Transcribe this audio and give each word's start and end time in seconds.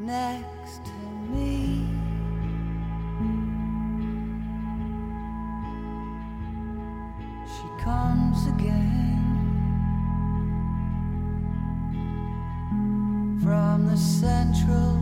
next 0.00 0.84
to 0.84 0.92
me. 1.30 1.86
She 7.46 7.84
comes 7.84 8.46
again 8.46 9.18
from 13.42 13.86
the 13.86 13.96
central 13.96 14.99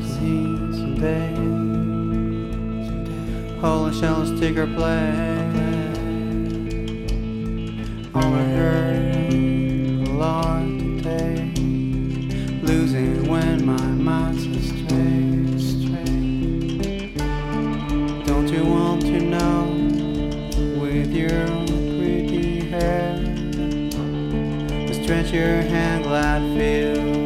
seas 0.00 0.78
days. 1.00 1.48
Holy 3.60 3.92
shells 3.98 4.30
take 4.40 4.56
our 4.58 4.66
place. 4.66 5.62
All 8.14 8.34
I 8.34 8.44
heard, 8.58 9.14
to 10.04 10.78
today, 10.78 11.52
losing 12.62 13.28
when 13.28 13.64
my 13.64 13.86
mind's 13.86 14.44
astray. 14.46 15.44
astray. 15.56 17.14
Don't 18.24 18.48
you 18.48 18.64
want 18.64 19.02
to 19.02 19.20
know 19.20 19.64
with 20.80 21.12
your 21.12 21.46
pretty 21.98 22.68
hair? 22.70 23.16
Stretch 24.92 25.32
your 25.32 25.62
hand, 25.62 26.04
glad 26.04 26.42
feel. 26.56 27.21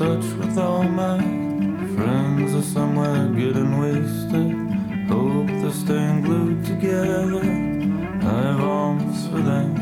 Touch 0.00 0.32
with 0.38 0.56
all 0.56 0.82
my 0.84 1.18
friends 1.94 2.54
are 2.54 2.62
somewhere 2.62 3.28
getting 3.34 3.78
wasted. 3.78 4.56
Hope 5.10 5.48
they're 5.60 5.70
staying 5.70 6.22
glued 6.22 6.64
together. 6.64 7.42
I 8.22 8.40
have 8.48 8.60
arms 8.62 9.28
for 9.28 9.42
them. 9.42 9.74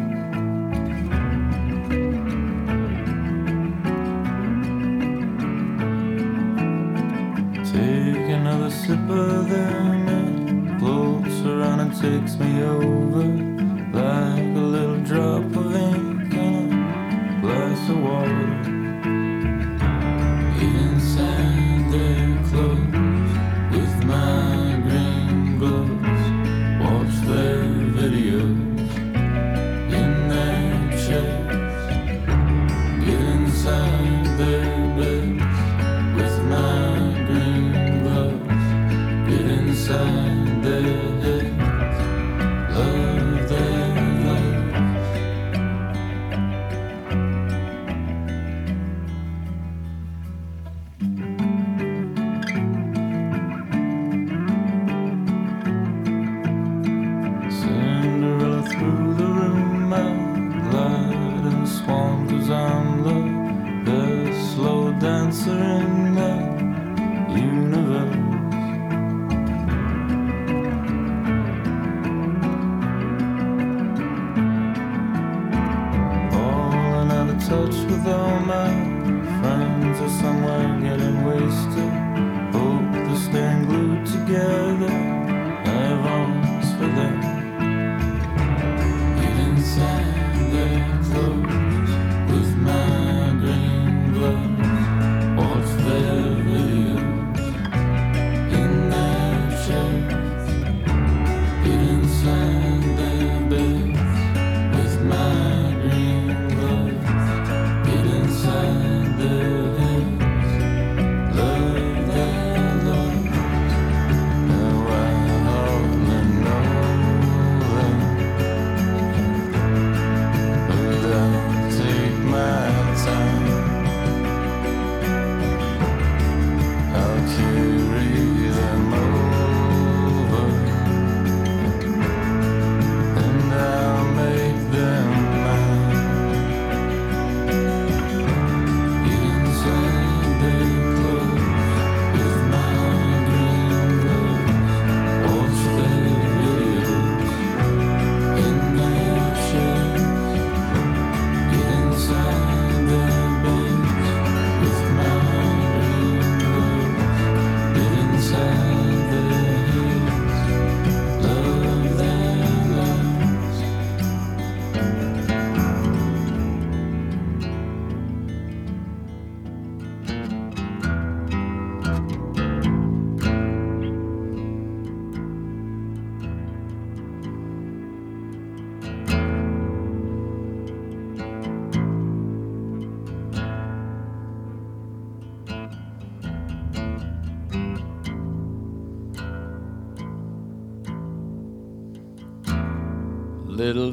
Take 7.72 8.28
another 8.40 8.72
sip 8.72 8.98
of 9.08 9.48
them, 9.48 10.08
it 10.08 10.80
floats 10.80 11.40
around 11.46 11.78
and 11.78 11.92
takes 11.92 12.36
me 12.40 12.60
over 12.64 13.22
like 13.92 14.56
a 14.56 14.66
little 14.74 15.00
drop 15.04 15.47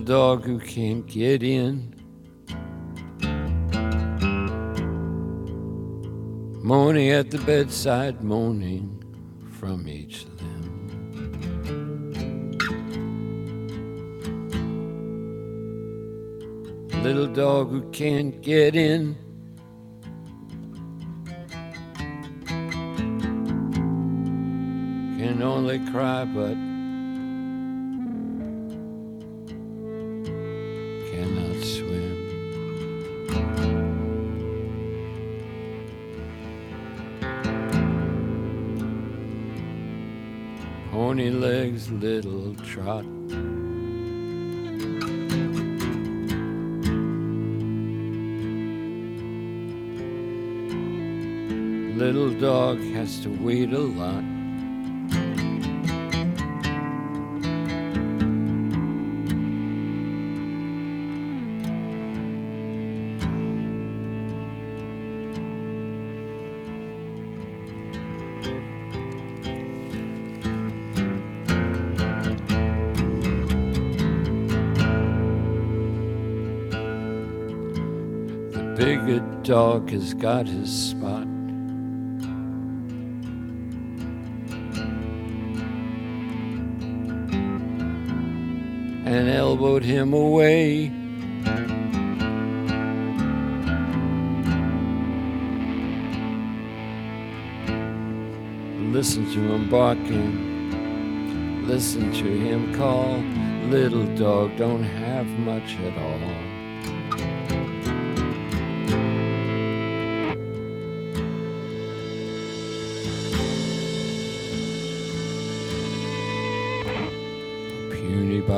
dog 0.05 0.45
who 0.45 0.59
can't 0.59 1.07
get 1.07 1.41
in. 1.41 1.91
Moaning 6.61 7.09
at 7.09 7.31
the 7.31 7.39
bedside, 7.39 8.23
moaning 8.23 9.03
from 9.57 9.87
each 9.87 10.27
limb. 10.37 10.61
Little 17.01 17.27
dog 17.27 17.71
who 17.71 17.89
can't 17.89 18.39
get 18.43 18.75
in. 18.75 19.15
Can 25.17 25.41
only 25.41 25.79
cry, 25.91 26.25
but 26.25 26.54
little. 42.85 43.05
Dog 52.39 52.79
has 52.93 53.21
to 53.21 53.29
wait 53.29 53.71
a 53.73 53.79
lot. 53.79 54.24
Dog 79.55 79.89
has 79.89 80.13
got 80.13 80.45
his 80.45 80.69
spot. 80.89 81.25
And 89.05 89.29
elbowed 89.29 89.81
him 89.81 90.11
away. 90.11 90.91
Listen 98.91 99.23
to 99.31 99.39
him 99.39 99.69
barking. 99.69 101.65
Listen 101.65 102.11
to 102.11 102.25
him 102.45 102.75
call. 102.75 103.19
Little 103.69 104.05
dog 104.17 104.57
don't 104.57 104.83
have 104.83 105.27
much 105.39 105.77
at 105.77 105.97
all. 105.97 106.54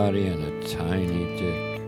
Body 0.07 0.27
and 0.27 0.43
a 0.45 0.67
tiny 0.69 1.25
dick. 1.35 1.81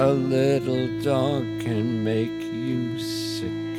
A 0.00 0.10
little 0.10 0.88
dog 1.02 1.44
can 1.60 2.02
make 2.02 2.40
you 2.42 2.98
sick. 2.98 3.74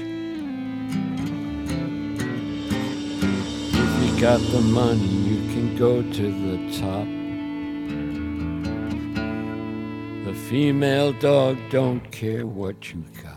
If 3.84 3.94
you 4.04 4.22
got 4.22 4.40
the 4.52 4.62
money, 4.62 5.14
you 5.30 5.40
can 5.54 5.76
go 5.76 6.02
to 6.02 6.26
the 6.46 6.58
top. 6.80 7.08
The 10.28 10.34
female 10.48 11.12
dog 11.12 11.58
don't 11.70 12.10
care 12.10 12.48
what 12.48 12.94
you 12.94 13.04
got. 13.22 13.34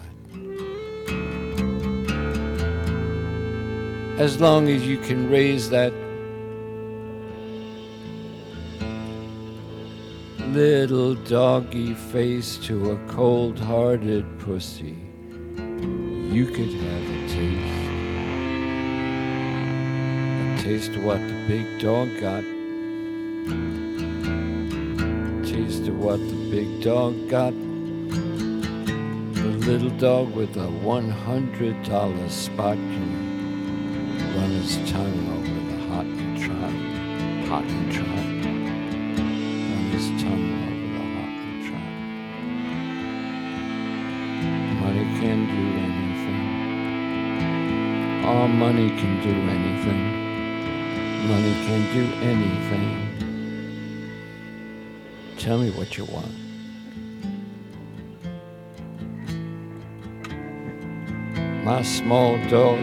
as 4.19 4.41
long 4.41 4.67
as 4.67 4.87
you 4.87 4.97
can 4.97 5.31
raise 5.31 5.69
that 5.69 5.93
little 10.57 11.14
doggy 11.14 11.92
face 11.92 12.57
to 12.57 12.92
a 12.92 12.97
cold 13.09 13.59
hearted 13.59 14.25
pussy, 14.38 14.97
you 16.33 16.47
could 16.47 16.73
have 16.73 17.11
a 17.11 17.29
taste. 17.29 17.90
A 20.55 20.62
taste 20.64 20.92
of 20.97 21.05
what 21.05 21.19
the 21.19 21.45
big 21.47 21.79
dog 21.79 22.09
got. 22.23 22.42
Taste 25.45 25.88
of 25.88 25.99
what 25.99 26.21
the 26.21 26.51
big 26.51 26.83
dog 26.83 27.29
got. 27.29 27.53
The 29.35 29.51
little 29.69 29.90
dog 29.99 30.35
with 30.35 30.57
a 30.57 30.69
$100 30.69 32.31
spot 32.31 32.77
can 32.77 34.35
run 34.35 34.51
his 34.53 34.77
tongue 34.90 35.29
over 35.37 35.59
the 35.71 35.79
hot 35.88 36.07
and 36.07 36.38
trot, 36.40 36.73
hot 37.47 37.64
and 37.64 37.92
trot. 37.92 38.36
Money 48.67 48.89
can 48.99 49.15
do 49.23 49.31
anything. 49.57 50.03
Money 51.29 51.55
can 51.67 51.83
do 51.95 52.05
anything. 52.33 52.89
Tell 55.39 55.59
me 55.59 55.71
what 55.71 55.97
you 55.97 56.05
want. 56.07 56.35
My 61.65 61.83
small 61.83 62.39
dog 62.49 62.81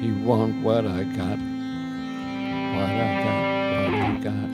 he 0.00 0.10
want 0.28 0.62
what 0.62 0.86
I 0.86 1.04
got. 1.20 1.38
What 2.76 2.90
I 3.04 3.12
got, 3.24 3.40
what 3.92 4.04
I 4.08 4.16
got. 4.26 4.48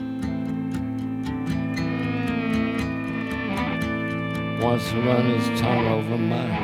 Wants 4.61 4.85
to 4.89 4.97
run 5.01 5.25
his 5.29 5.47
tongue 5.61 5.87
over 5.87 6.17
my 6.17 6.62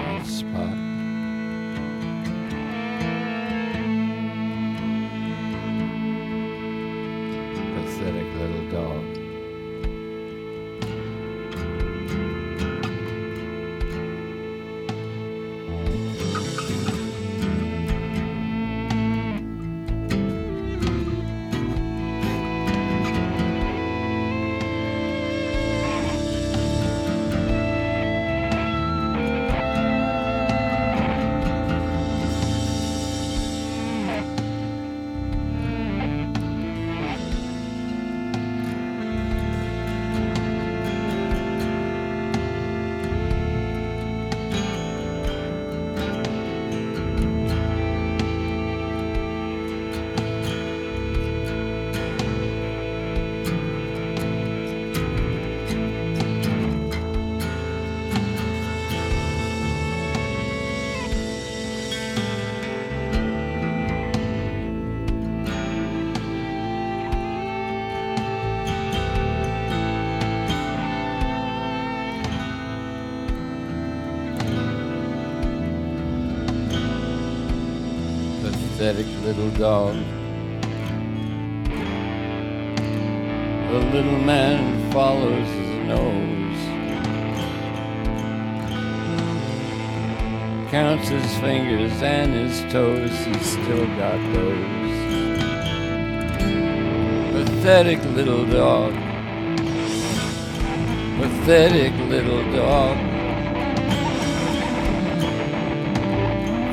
little 79.39 79.58
dog. 79.58 79.95
The 83.71 83.80
little 83.93 84.19
man 84.19 84.91
follows 84.91 85.47
his 85.47 85.88
nose, 85.88 86.60
counts 90.69 91.08
his 91.08 91.38
fingers 91.39 92.02
and 92.02 92.34
his 92.34 92.62
toes, 92.71 93.12
he's 93.12 93.52
still 93.52 93.86
got 93.95 94.19
those. 94.34 94.99
Pathetic 97.32 98.04
little 98.15 98.45
dog, 98.45 98.93
pathetic 101.17 101.93
little 102.10 102.43
dog, 102.52 102.97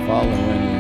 following 0.09 0.76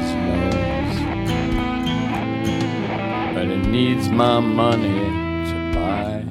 needs 3.76 4.08
my 4.08 4.40
money 4.40 5.00
to 5.48 5.56
buy. 5.74 6.24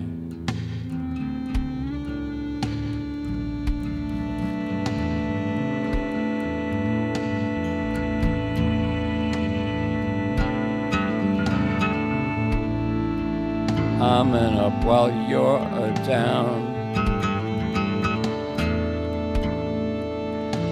I'm 14.04 14.34
an 14.34 14.58
up 14.58 14.84
while 14.84 15.12
you're 15.30 15.60
a 15.60 15.94
down. 16.04 16.66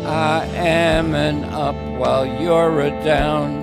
I 0.07 0.45
am 0.55 1.13
an 1.13 1.43
up 1.43 1.75
while 1.99 2.25
you're 2.25 2.81
a 2.81 2.89
down. 3.03 3.62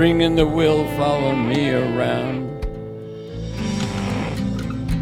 Spring 0.00 0.34
the 0.34 0.46
will 0.46 0.86
follow 0.96 1.34
me 1.34 1.72
around 1.72 2.48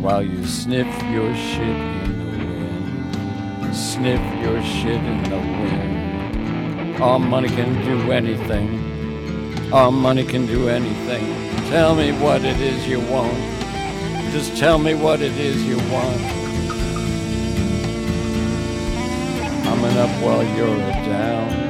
while 0.03 0.21
you 0.21 0.45
sniff 0.45 0.89
your 1.05 1.33
shit 1.37 1.61
in 1.63 2.19
the 2.19 2.25
wind. 2.37 3.77
Sniff 3.77 4.21
your 4.43 4.61
shit 4.61 5.01
in 5.01 5.23
the 5.31 5.39
wind. 5.39 7.01
All 7.01 7.21
money 7.21 7.49
can 7.49 7.81
do 7.85 8.11
anything. 8.11 9.73
All 9.73 9.93
money 9.93 10.25
can 10.25 10.47
do 10.47 10.69
anything. 10.69 11.27
Tell 11.71 11.95
me 11.95 12.11
what 12.11 12.45
it 12.45 12.61
is 12.61 12.85
you 12.89 12.99
want. 12.99 13.39
Just 14.33 14.57
tell 14.57 14.79
me 14.81 14.97
what 14.97 15.21
it 15.21 15.39
is 15.39 15.63
you 15.65 15.77
want. 15.93 16.21
I'm 19.65 19.85
up 19.97 20.11
while 20.25 20.43
you're 20.57 20.77
down. 21.07 21.68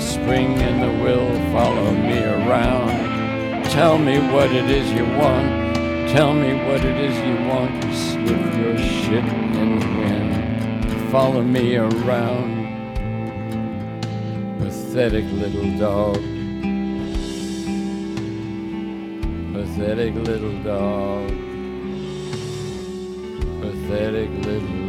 Spring 0.00 0.58
and 0.62 0.82
the 0.82 1.04
will 1.04 1.30
follow 1.52 1.92
me 1.92 2.22
around. 2.22 3.64
Tell 3.66 3.98
me 3.98 4.18
what 4.32 4.50
it 4.50 4.70
is 4.70 4.90
you 4.92 5.04
want. 5.04 5.76
Tell 6.08 6.32
me 6.32 6.54
what 6.64 6.82
it 6.82 6.96
is 6.96 7.16
you 7.18 7.46
want. 7.46 7.84
Sniff 7.94 8.56
your 8.56 8.78
shit 8.78 9.24
in 9.24 9.78
the 9.78 9.86
wind. 9.98 11.10
Follow 11.10 11.42
me 11.42 11.76
around. 11.76 12.50
Pathetic 14.58 15.26
little 15.32 15.78
dog. 15.78 16.16
Pathetic 19.52 20.14
little 20.14 20.62
dog. 20.62 21.28
Pathetic 23.60 24.30
little 24.46 24.79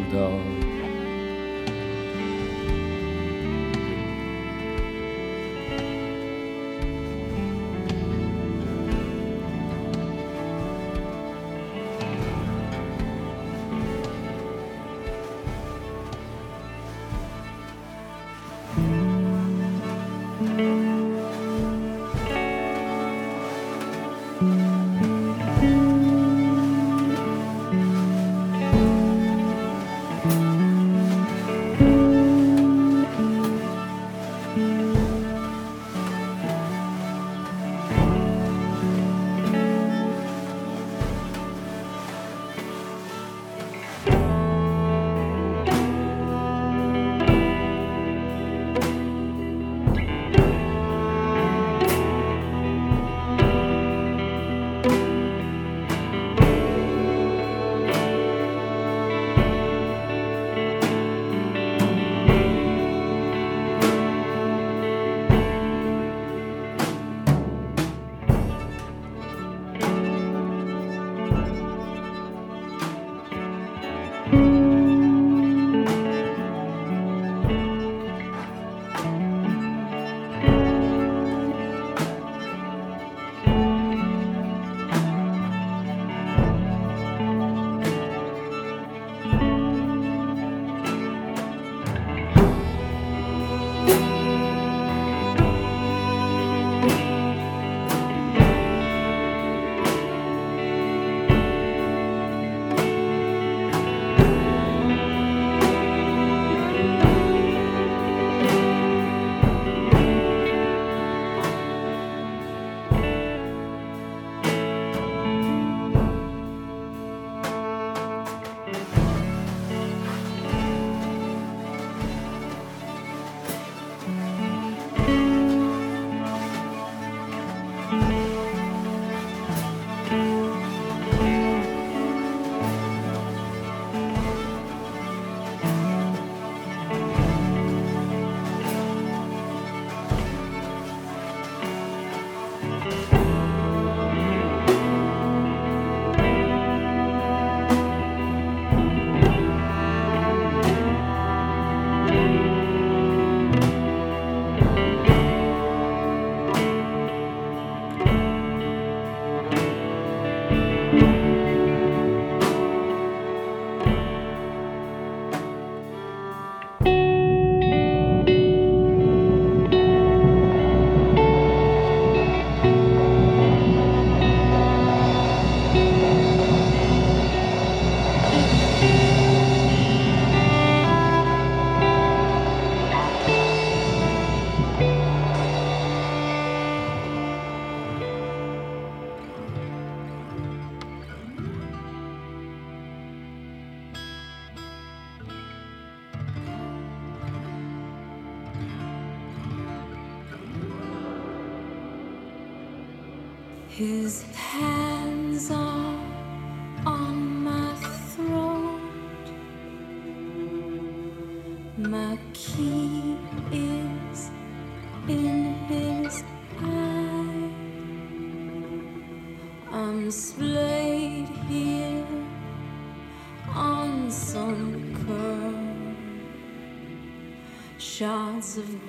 of 228.41 228.80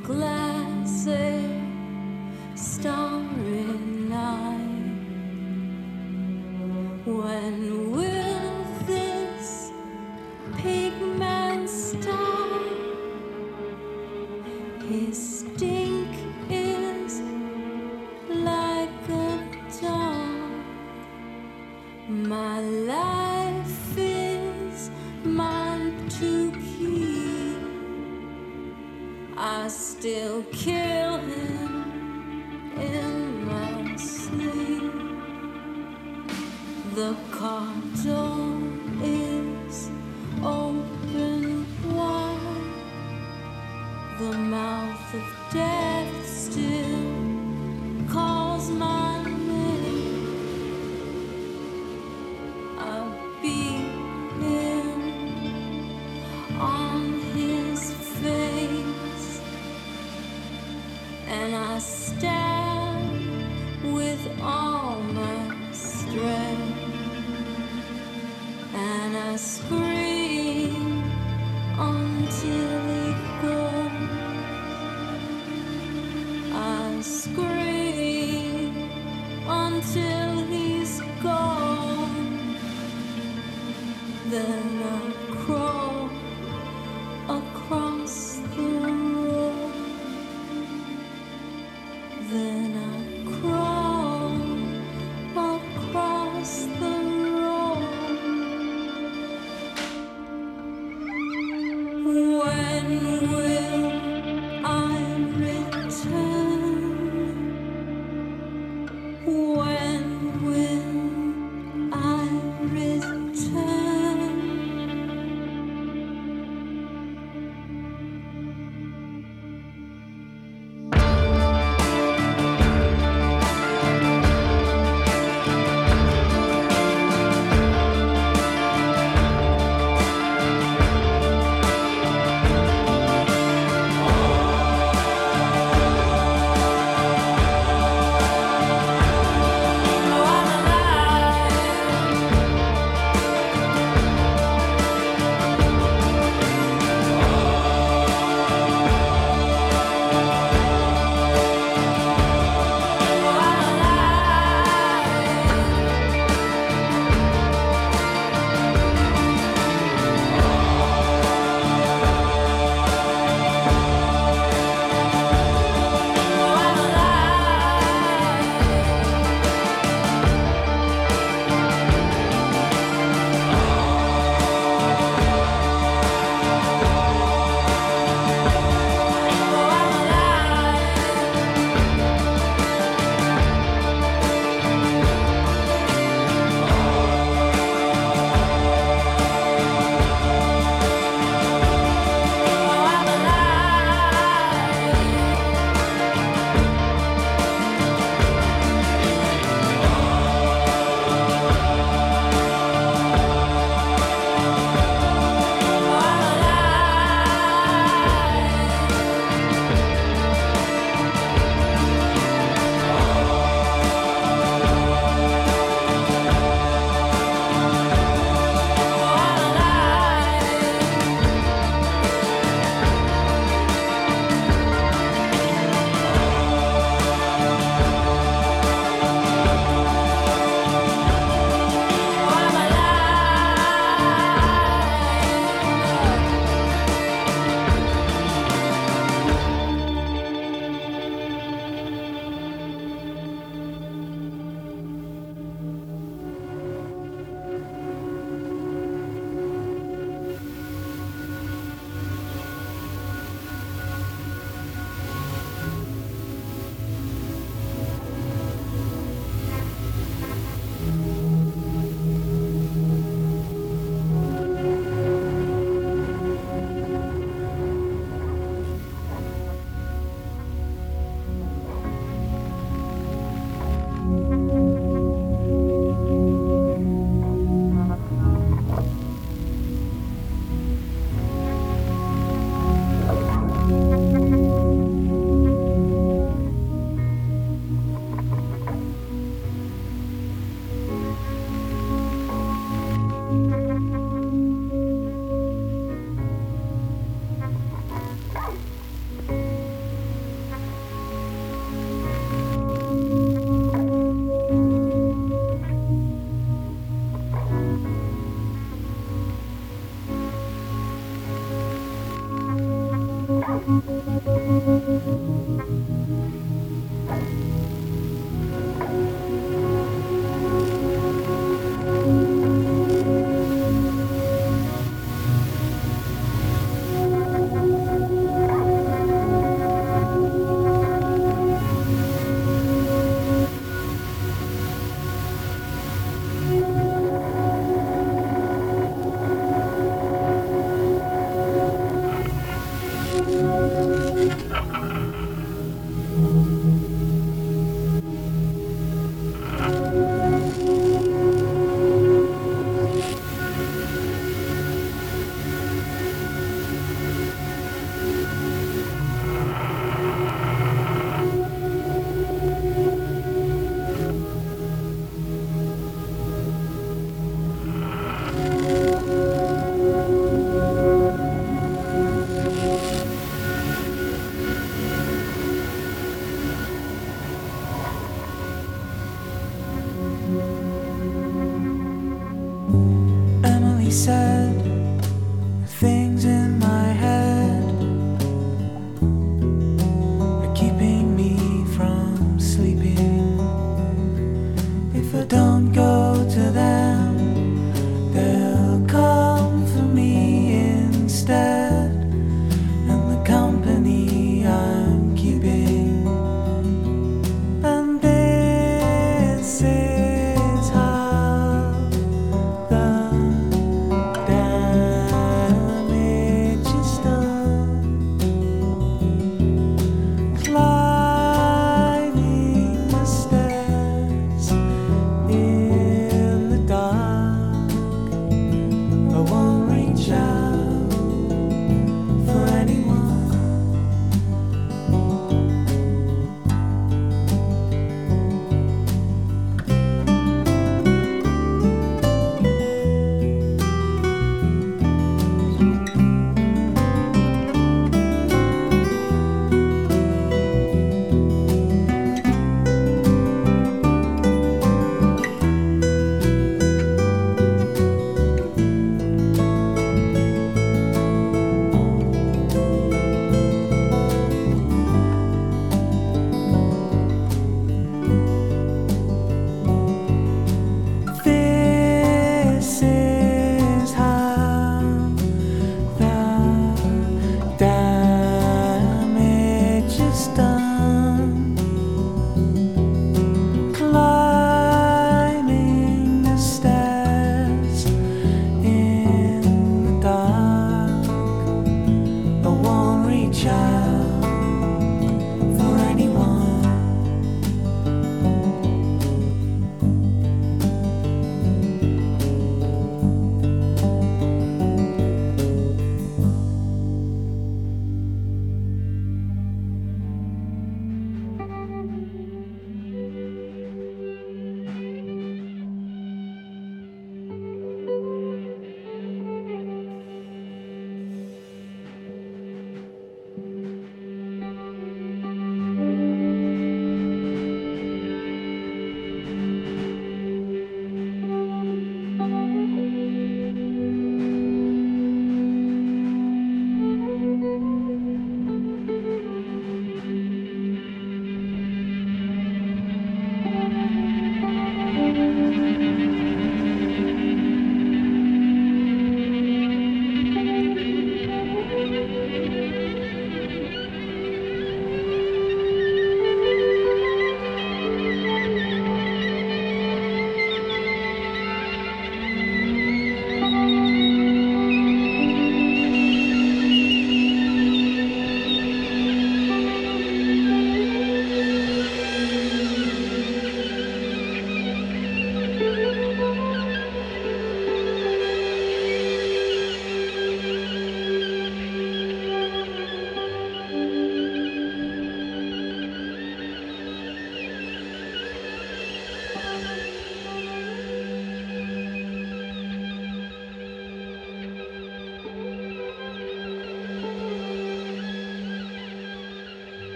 I 29.45 29.67
still 29.67 30.45
kill 30.53 31.19
him 31.19 32.73
in 32.77 33.45
my 33.45 33.97
sleep. 33.97 34.93
The 36.95 37.17
car. 37.33 38.52